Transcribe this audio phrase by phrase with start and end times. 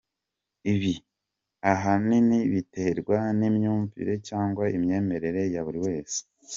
[0.73, 0.93] Ibi
[1.71, 6.19] ahanini biterwa n’imyumvire cyangwa imyemerere ya buri wese.